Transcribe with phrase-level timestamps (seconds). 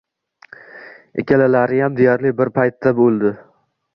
[1.23, 3.35] Ikkalalariyam deyarli bir paytda oʻldi